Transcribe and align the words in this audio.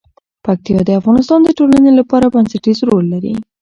پکتیا 0.45 0.79
د 0.85 0.89
افغانستان 0.99 1.39
د 1.43 1.49
ټولنې 1.57 1.91
لپاره 1.99 2.31
بنسټيز 2.33 2.77
رول 2.89 3.05
لري. 3.13 3.33